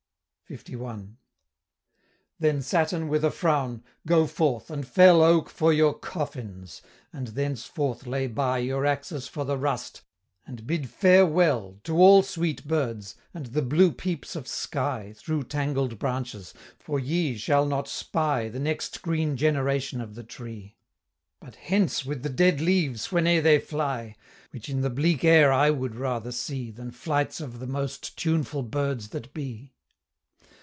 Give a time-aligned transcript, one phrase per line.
[0.67, 1.15] LI.
[2.37, 6.81] Then Saturn, with a frown: "Go forth, and fell Oak for your coffins,
[7.13, 10.01] and thenceforth lay by Your axes for the rust,
[10.45, 15.97] and bid farewell To all sweet birds, and the blue peeps of sky Through tangled
[15.97, 20.75] branches, for ye shall not spy The next green generation of the tree;
[21.39, 24.17] But hence with the dead leaves, whene'e they fly,
[24.49, 28.63] Which in the bleak air I would rather see, Than flights of the most tuneful
[28.63, 29.71] birds that be."